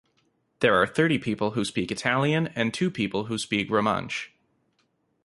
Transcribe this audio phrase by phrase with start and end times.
[0.61, 4.29] There are thirty people who speak Italian and two people who speak Romansh.